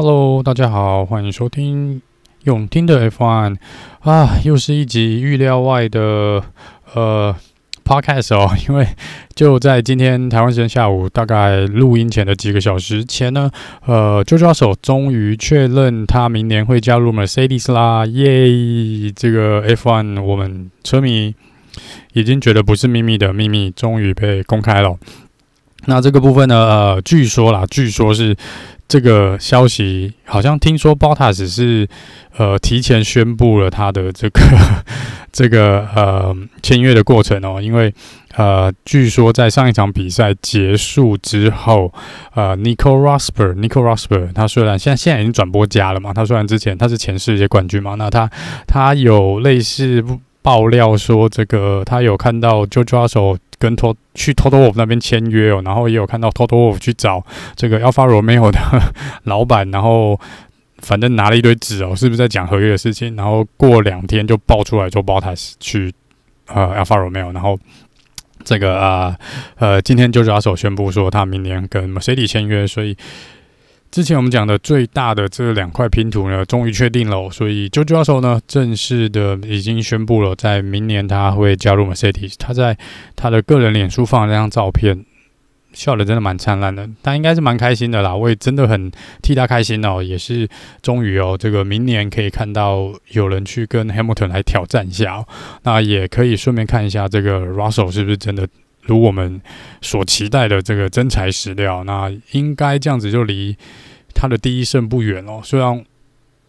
[0.00, 2.00] Hello，大家好，欢迎收听
[2.44, 3.56] 永听的 F1
[3.98, 6.40] 啊，又是一集预料外的
[6.94, 7.34] 呃
[7.84, 8.86] Podcast 哦， 因为
[9.34, 13.50] 就在今天台湾时间下午大概录音前的几个小时前呢，
[13.86, 19.10] 呃，George Russell 终于确认他明年会加入 Mercedes 啦，耶！
[19.16, 21.34] 这个 F1 我们车迷
[22.12, 24.96] 已经觉得不是秘密的秘密，终于被公开了。
[25.86, 28.36] 那这个部分呢，呃，据说啦，据说是。
[28.88, 31.86] 这个消息好像听说 Bottas 是
[32.38, 34.40] 呃提前宣布了他的这个
[35.30, 37.92] 这个呃签约的过程哦，因为
[38.34, 41.92] 呃据说在上一场比赛结束之后，
[42.34, 48.30] 呃 Nico r o s p e r n i c o Rosper，他虽然现在现在已经转播家了嘛，他虽然之前他是前世界冠军嘛，那他
[48.66, 50.02] 他有类似
[50.40, 57.24] 爆料说这个他有看到 George Russell 跟托去 Toto Wolff 那边签约哦，然后也有看到 Toto 去找
[57.56, 58.58] 这个 Alpha Romeo 的
[59.24, 60.18] 老板，然后
[60.78, 63.16] 反正拿了一堆纸哦，是不是在讲合约的事情？
[63.16, 65.92] 然后过两天就爆出来就 Bottas 去
[66.46, 67.58] 呃 Alpha Romeo，然后
[68.44, 69.16] 这个啊
[69.56, 72.96] 呃，呃今天就是阿手宣布说他明年跟 Mercedes 签约，所以。
[73.90, 82.34] 之前我们讲的最大的这两块拼图呢，终于确定了，所以 George Russell 呢正式的已经宣布了，在明年他会加入 Mercedes。
[82.38, 82.76] 他在
[83.16, 85.04] 他的个人脸书放了那张照片，
[85.72, 88.14] 笑得真的蛮灿烂的，他应该是蛮开心的啦。
[88.14, 90.46] 我也真的很替他开心哦，也是
[90.82, 95.26] 终于哦，这个明年可以看到有人去跟 Hamilton 来挑战一下哦，
[95.62, 98.46] 那也可以顺便看一下这个 Russell 是不是真的。
[98.88, 99.40] 如我们
[99.80, 103.56] 所期待的这个真材实料，那应该这样子就离
[104.14, 105.40] 他的第一胜不远了。
[105.44, 105.84] 虽然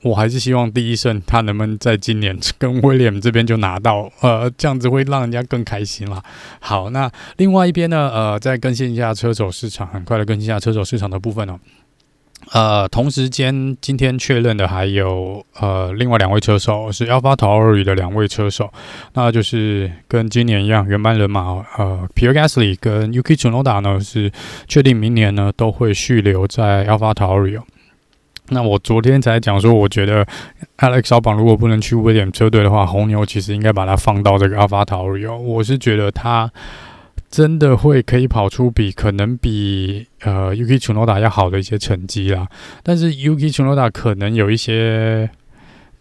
[0.02, 6.24] 我还是希望第一胜他能不能在今年跟威廉这边就拿到，呃，这样子会让人家更开心啦。
[6.62, 11.60] 好，那另外一边呢，呃，再更新一下车手市场，很快的更新一下车手市场的部分哦。
[12.52, 18.72] 呃，同时间今天确认的还有呃另外两位车手是 AlphaTauri 的两位车手，
[19.14, 24.32] 那就是跟今年一样原班人马，呃，Pierre Gasly 跟 Yuki Tsunoda 呢是
[24.68, 27.62] 确定明年呢都会续留在 AlphaTauri。
[28.50, 30.26] 那我昨天才讲说，我觉得
[30.80, 35.32] Alex Albon 如果不能去威廉车队的话，红牛其实应该把它放到这个 AlphaTauri。
[35.32, 36.52] 我是觉得他。
[37.30, 42.48] 真的会可以跑出比可能比呃 Yuki Tsunoda 要好的一些成绩啦，
[42.82, 45.30] 但是 Yuki Tsunoda 可能有一些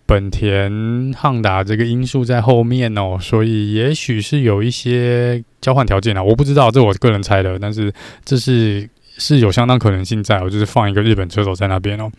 [0.07, 7.93] 本田、汉达这个因素在后面哦，所以也许是有一些交换条件啊，我不知道，这我个人猜的，但是
[8.25, 12.11] 这是是有相当可能性在，我就是放一个日本车手在那边哦。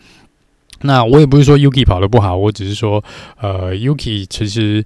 [0.82, 3.02] 那我也不是说 Yuki 跑得不好，我只是说
[3.40, 4.84] 呃 Yuki 其实。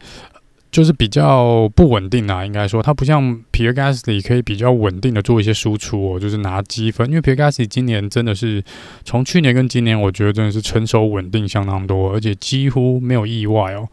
[0.74, 7.08] 就是比较不稳定啊，应该说他不像 Pierre Gasly 可以比较稳定的做一些输出哦，就是拿积分。
[7.08, 8.60] 因为 Pierre Gasly 今年真的是
[9.04, 13.88] 从去年跟今年，我觉得真的是成熟稳定相当多，而且几乎没有意外哦。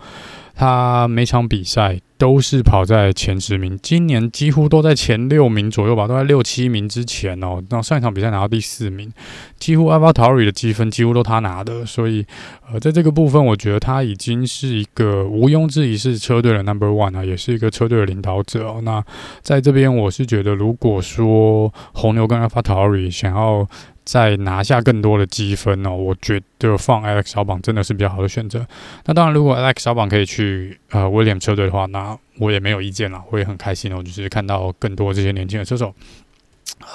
[0.61, 7.59] 他每场比赛都是跑在前十名，今年几乎都在前六名左右吧，都在六七名之前哦。
[7.72, 9.11] 那上一场比赛拿到第四名，
[9.57, 12.23] 几乎 Alfaro 的积分几乎都他拿的，所以
[12.71, 18.81] 呃，在这个部分，我觉得他已经是一个毋庸置疑是车队的 Number One 啊，也是一个车队的领导者哦。
[18.83, 19.03] 那
[19.41, 23.67] 在这边，我是觉得，如果说红牛跟 Alfaro 想要
[24.03, 28.66] 再拿下更多的积分哦，我觉得放 Alex 小榜真的是比较好的选择。
[29.06, 35.94] 那当然，如果 Alex 小榜可以去呃威廉车队的话，那我也没有意见啦，我也很开心哦，就是看到更多这些年轻的车手，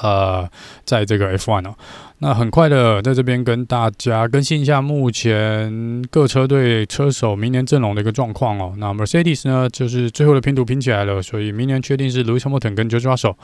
[0.03, 0.49] 呃，
[0.85, 1.75] 在这个 F1 哦。
[2.19, 8.75] 那很快的在这边跟大家更新一下目前各车队车手明年阵容的一个状况哦。
[8.79, 13.37] 那 Mercedes 呢，就是最后的拼图拼起来了，所以明年确定是 Lewis Hamilton 跟 George Russell。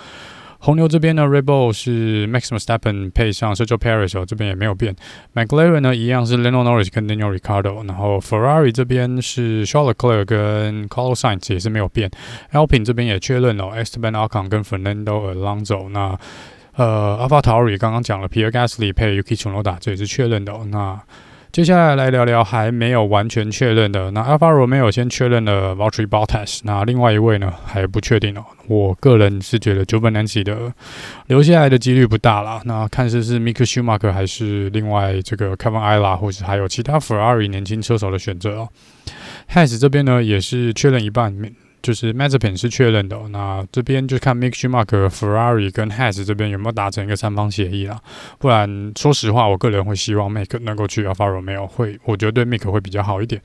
[0.64, 4.94] 红牛这边呢，Red Bull 是 Max Verstappen 配上 Sergio Perez 哦，这边也没有变。
[5.34, 9.66] McLaren 呢一样是 Lando Norris 跟 Daniel r i c a r d o 然后 Ferrari 这边是
[9.66, 12.08] Charles Leclerc 跟 Carlos Sainz 也是没有变。
[12.52, 15.88] Alpine 这边也确认了、哦、Esteban Ocon 跟 Fernando Alonso。
[15.88, 16.16] 那
[16.76, 20.64] 呃，AlphaTauri 刚刚讲了 Pierre Gasly 配 Yuki Tsunoda，这也是确认的、哦。
[20.70, 20.98] 那
[21.52, 24.10] 接下来来聊聊还没有完全确认的。
[24.12, 28.42] 那 Alfa Romeo 先确认了 Valtteri Bottas，那另外一位呢还不确定哦。
[28.68, 30.72] 我个人是觉得 Giovinazzi 的
[31.26, 32.62] 留下来的几率不大啦。
[32.64, 38.68] 那看是是 Mick Schumacher 还是另外这个 Kevin Ayala，或是还有其他 Ferrari 年轻车手的选择哦。
[39.50, 41.36] Has 这边呢也是确认一半。
[41.82, 48.00] 就是 Mazepin 是确认的、那这边就看 Mick Schumacher、Ferrari 跟 Has 这边有没有达成一个三方协议啦。
[48.38, 53.42] 不然，说实话，我个人会希望 Mick 能够去 Alfa Romeo，会我觉得对 Mick 会比较好一点。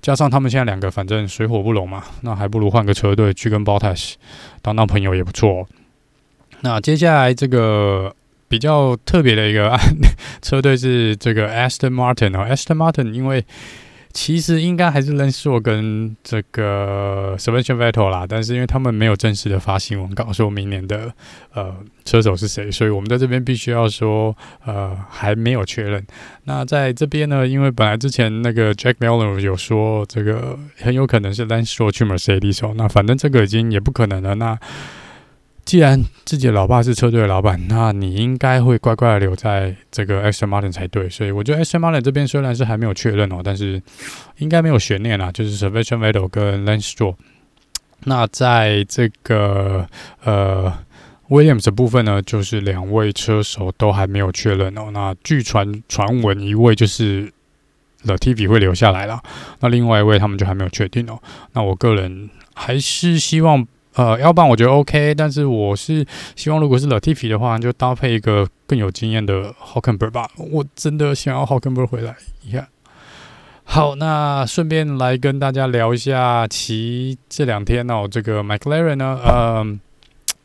[0.00, 4.14] 加上他们现在两个反正水火不容嘛，那还不如换个车队去跟 Bottas
[4.62, 5.66] 当当朋友也不错、
[6.62, 8.14] 那接下来这个
[8.48, 9.78] 比较特别的一个
[10.42, 13.44] 车队是这个 Aston Martin 哦，Aston Martin 因为。
[14.14, 21.12] 其实应该还是 Lenso 跟这个 Sebastian Vettel 啦，但是因为他们没有正式的发新闻稿说明年的
[21.52, 21.74] 呃
[22.04, 24.34] 车手是谁，所以我们在这边必须要说
[24.64, 26.06] 呃还没有确认。
[26.44, 34.36] 那在这边呢，因为本来之前那个 Jack Miller 有说这个很有可能是 Lenso 去 Mercedes，那反正这个已经也不可能了。
[34.36, 34.56] 那
[35.64, 41.08] 既然自己的老爸是车队的老板，那你应该会乖乖的留在这个 Aston Martin 才对。
[41.08, 43.82] 所以我觉得 Aston Martin 这边虽然是还没有确认哦，但是
[44.38, 47.14] 应该没有悬念啦，就是 Sebastian Vettel 跟 Lance Stroll。
[48.04, 49.88] 那在这个
[50.22, 50.70] 呃
[51.30, 54.90] Williams 的部分呢，就是两位车手都还没有确认哦。
[54.92, 57.32] 那据传传闻一位就是
[58.04, 59.22] Latifi 会留下来了，
[59.60, 61.18] 那另外一位他们就还没有确定哦。
[61.54, 63.66] 那我个人还是希望。
[63.94, 66.04] 呃，要不然我觉得 OK，但是我是
[66.36, 70.28] 希望如果是 Latifi 的话，就搭配一个更有经验的 Hulkenberg 吧。
[70.36, 72.68] 我真的想要 Hulkenberg 回来一下。
[73.64, 79.78] 好，那顺便来跟大家聊一下，其这两天哦，这个 McLaren 呢，呃，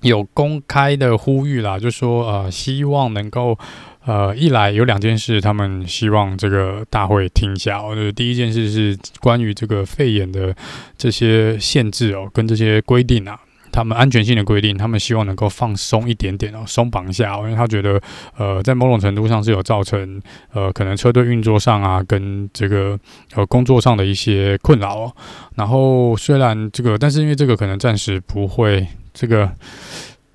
[0.01, 3.57] 有公开的呼吁啦，就说呃，希望能够。
[4.05, 7.93] 呃，一来有两件事，他们希望这个大会听一下哦。
[7.93, 10.55] 就是第一件事是关于这个肺炎的
[10.97, 13.37] 这些限制哦，跟这些规定啊，
[13.71, 18.01] 他们安全性的规定，他们希望能够放松一点点哦，松绑一下哦，因为他觉得
[18.37, 20.19] 呃，在某种程度上是有造成
[20.53, 22.97] 呃，可能车队运作上啊，跟这个
[23.35, 25.13] 呃工作上的一些困扰。
[25.55, 29.51] 然后虽然这个，但是因为这个可能暂时不会这个。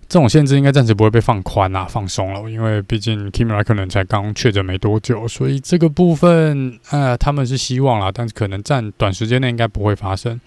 [0.09, 10.41] 这种限制应该暂时不会被放宽啊，放松了，因为毕竟 Kimura 可能才刚确诊没多久，所以这个部分，呃，他们是希望啦，但是可能暂短时间内应该不会发生。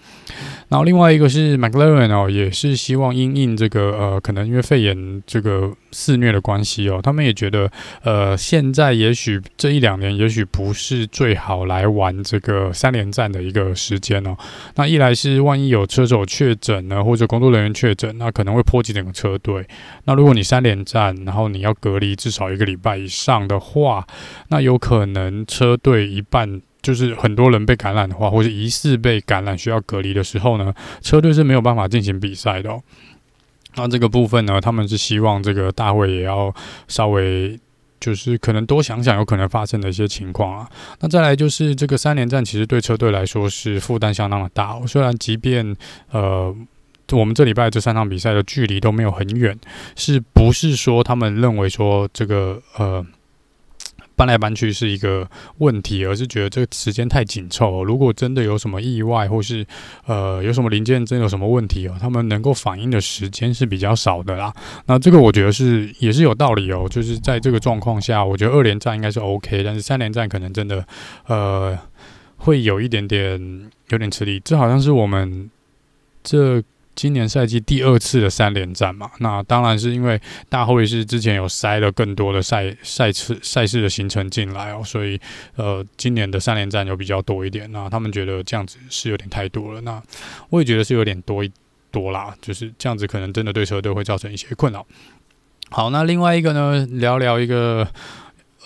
[0.68, 7.70] 然后另外一个是 McLaren 哦，也是希望因应这个呃，可能因为肺炎这个肆虐的关系哦，他们也觉得
[8.02, 14.36] 呃，现在也许这一两年也许不是最好来玩这个三连战的一个时间哦。
[14.76, 19.66] 那一来是万一有车手确诊呢，或者工作人员确诊，那可能会波及整个车队。
[20.04, 24.06] 那如果你三连战，然后你要隔离至少一个礼拜以上的话，
[24.48, 32.82] 那有可能车队一半就是很多人被感染的话，或者疑似被感染需要隔离的时候呢，车队是没有办法进行比赛的哦。
[33.74, 36.54] 那这个部分呢，他们是希望这个大会也要
[36.88, 37.58] 稍微
[38.00, 40.70] 就是可能多想想有可能发生的一些情况啊。
[41.00, 44.84] 那再来就是这个三连战，其实对车队来说是负担相当的大哦。
[44.86, 45.76] 虽然即便
[46.10, 46.54] 呃。
[47.10, 49.58] 我们这礼拜这三场比赛的距离都没有很远，
[49.96, 53.02] 是不是说他们认为说这个呃
[54.18, 55.24] 搬来搬去是一个
[55.58, 57.84] 问题，而是觉得这个时间太紧凑。
[57.84, 59.64] 如果真的有什么意外，或是
[60.06, 64.52] 呃有什么零件真有什么问题哦，他们能够反应的时间是比较少的啦。
[64.86, 70.84] 那这个我觉得是也是有道理哦，就是在这个状况下，我觉得二连战应该是 OK，但是三连战可能真的
[71.28, 71.78] 呃
[72.38, 74.40] 会有一点点有点吃力。
[74.44, 75.48] 这好像是我们
[76.24, 76.60] 这。
[76.98, 85.16] 今年赛季第二次的三连战嘛，那当然是因为大会是之前有塞了更多的赛赛次赛事的行程进来哦，所以
[85.54, 87.70] 呃今年的三连战有比较多一点。
[87.70, 90.02] 那他们觉得这样子是有点太多了，那
[90.50, 91.52] 我也觉得是有点多一
[91.92, 94.84] 多啦，就是这样子可能真的对车队会造成一些困扰。
[95.70, 97.86] 好，那另外一个呢，聊聊一个。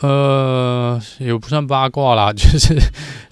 [0.02, 2.74] 呃，也不算八卦啦， 就是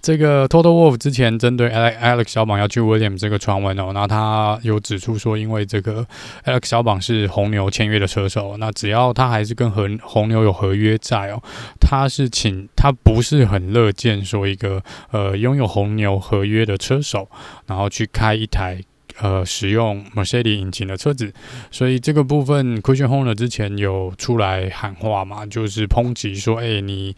[0.00, 6.06] 这个 Total Wolf 之前针对 Alex 小榜要去 William 这个传闻哦，那他有指出说，因为这个
[6.44, 11.42] Alex 小榜是红牛签约的车手，那只要他还是跟红红牛有合约在哦，
[11.80, 14.80] 他是请他不是很乐见说一个
[15.10, 17.28] 呃拥有红牛合约的车手，
[17.66, 18.80] 然后去开一台。
[19.22, 21.30] 呃，使用 Mercedes 引擎的车子，
[21.70, 27.14] 所以这个部分 Christian Horner 之前有出来喊话嘛，就是抨击说，哎、你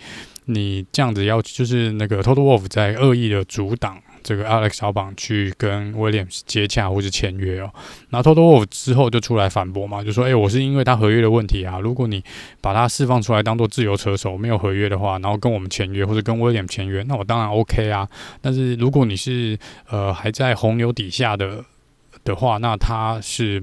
[0.47, 7.71] 你这样子要就是那个 Toto Wolff 在恶意的阻挡这个 Alex 小榜去跟 Williams 接洽或是签约哦。
[8.11, 12.21] 然后 Toto Wolff 之后就出来反驳嘛，就说，哎、我是因为他合约的问题啊，如果你
[12.61, 18.09] 把他释放出来当做自由车手，没有合约的话，然后跟我们签约或者跟 Williams 签约，那我当然 OK 啊。
[18.41, 19.57] 但是如果你是
[19.89, 21.65] 呃还在红牛底下的。
[22.25, 23.63] 的话，那他是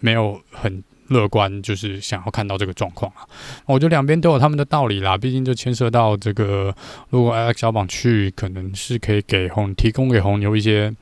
[0.00, 3.28] 没有很乐观，就是想要看到这个状况啊。
[3.66, 6.74] 我觉得两边都有他们的道理啦，毕竟就牵涉到这个，
[7.10, 10.94] 如果 Alex 小榜去，可能是可以给红提供给红牛一些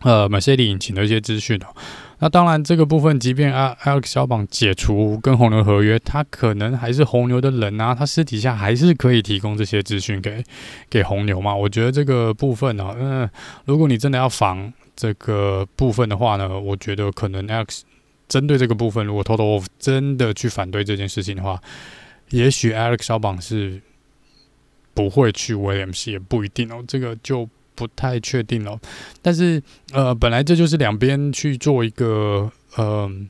[0.00, 1.66] 呃 Mercedes 引擎的一些资讯的。
[2.18, 10.44] 那当然，这个部分，即便 Alex 小榜解除跟红牛合约，他可能还是红牛的人啊，他私底下还是可以提供这些资讯给
[10.88, 11.54] 给红牛嘛。
[11.54, 13.28] 我觉得这个部分呢，嗯，
[13.64, 14.72] 如果你真的要防。
[14.94, 17.82] 这个部分的话呢，我觉得可能 Alex
[18.28, 21.60] 针对这个部分，如果 Toto Wolff 真的去反对这件事情的话，
[22.30, 23.80] 也许 Alex 小榜是
[24.94, 28.78] 不会去 Williams，也不一定哦，这个就不太确定了。
[29.20, 33.28] 但是呃，本来这就是两边去做一个嗯。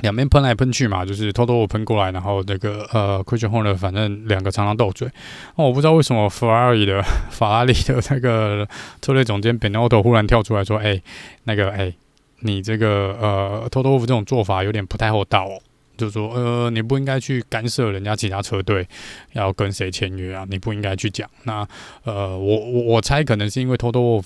[0.00, 5.08] 两边喷来喷去嘛，就是偷偷喷过来，然后那个呃奎辰后呢反正两个常常斗嘴。
[5.54, 8.68] 哦，我不知道为什么法拉利的 法拉利的那个
[9.00, 11.00] 车队总监 Binotto 忽然跳出来说：“哎、
[11.44, 11.94] 那个哎、
[12.40, 15.58] 你这个呃 Toto Wolff 这种做法有点不太厚道哦，
[15.96, 18.86] 就是说呃你不应该去干涉人家其他车队
[19.32, 21.30] 要跟谁签约啊，你不应该去讲。
[21.44, 21.66] 那
[22.04, 24.24] 呃我我我猜可能是因为 Toto Wolff。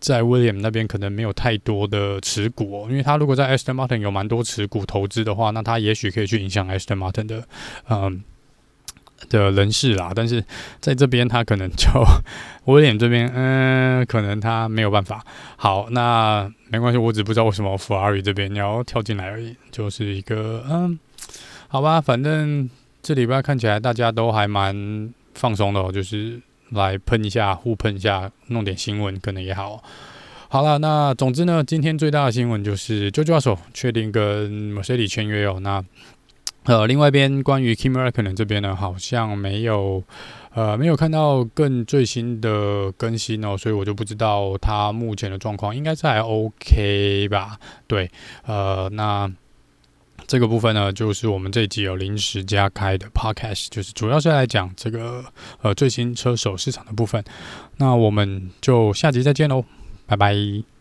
[0.00, 7.46] 在 William 那边可能没有太多的持股哦，因为他如果在 Aston Martin 有蛮多持股投资的话，那他也许可以去影响 Aston Martin 的
[7.90, 8.22] 嗯
[9.28, 10.10] 的人事啦。
[10.16, 10.42] 但是
[10.80, 11.86] 在这边他可能就
[12.64, 15.22] 威廉这边，嗯，可能他没有办法。
[15.56, 20.98] 好，那没关系，我只不知道为什么 Ferrari 这边要跳进来而已，就是一个嗯，
[21.68, 22.70] 好吧，反正
[23.02, 26.40] 这礼拜看起来大家都还蛮放松的哦，就是。
[26.70, 29.82] 来喷一下，互喷一下，弄点新闻可能也好。
[30.48, 35.60] 好了，那总之呢，今天最大的新闻就是 George Russell 确定跟 Mercedes 签约哦。
[35.60, 35.84] 那
[36.64, 40.02] 呃，另外一边关于 Kimi Räikkönen 这边呢，好像没有
[40.52, 47.58] 呃没有看到更最新的更新哦，所以我就不知道他目前的状况，应该是还 OK 吧？
[47.86, 48.10] 对，
[48.46, 49.30] 呃，那。
[50.30, 55.24] 这个部分呢，就是我们这一集有临时加开的 podcast，就是主要是来讲这个
[55.60, 57.24] 呃最新车手市场的部分。
[57.78, 59.64] 那我们就下集再见喽，
[60.06, 60.79] 拜拜。